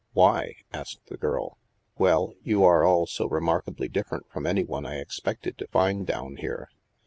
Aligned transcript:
"'* 0.07 0.13
Why? 0.13 0.55
"asked 0.73 1.05
the 1.09 1.15
girl." 1.17 1.59
Well, 1.99 2.33
you 2.41 2.63
are 2.63 2.83
all 2.83 3.05
so 3.05 3.27
remarkably 3.29 3.87
different 3.87 4.27
from 4.31 4.47
any 4.47 4.63
one 4.63 4.83
I 4.83 4.95
expected 4.95 5.59
to 5.59 5.67
find 5.67 6.07
down 6.07 6.37
here. 6.37 6.69